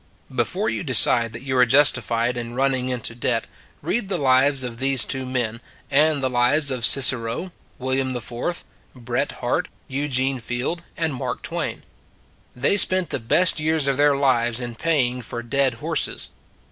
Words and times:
Before 0.33 0.67
you 0.67 0.81
decide 0.81 1.31
that 1.33 1.43
you 1.43 1.55
are 1.57 1.65
justified 1.67 2.35
in 2.35 2.55
running 2.55 2.89
into 2.89 3.13
debt, 3.13 3.45
read 3.83 4.09
the 4.09 4.17
lives 4.17 4.63
of 4.63 4.79
these 4.79 5.05
two 5.05 5.27
men, 5.27 5.61
and 5.91 6.23
the 6.23 6.27
lives 6.29 6.71
of 6.71 6.83
Cicero, 6.85 7.51
William 7.77 8.15
IV, 8.15 8.63
Bret 8.95 9.33
Harte, 9.33 9.67
Eugene 9.87 10.39
Field 10.39 10.81
and 10.97 11.13
Mark 11.13 11.43
Twain. 11.43 11.83
They 12.55 12.77
spent 12.77 13.11
the 13.11 13.19
best 13.19 13.59
years 13.59 13.85
of 13.85 13.97
their 13.97 14.15
lives 14.17 14.59
in 14.59 14.73
paying 14.73 15.21
for 15.21 15.43
dead 15.43 15.75
horses. 15.75 16.29